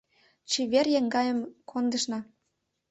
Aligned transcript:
Чевер 0.49 0.87
еҥгайым 0.97 1.39
кондышна 1.69 2.19